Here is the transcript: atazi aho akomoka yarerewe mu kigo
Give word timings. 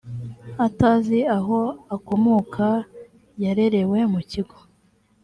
atazi 0.67 1.17
aho 1.37 1.59
akomoka 1.95 2.67
yarerewe 3.43 3.99
mu 4.13 4.21
kigo 4.31 4.57